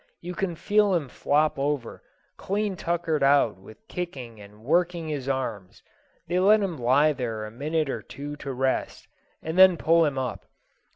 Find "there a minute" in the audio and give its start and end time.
7.13-7.87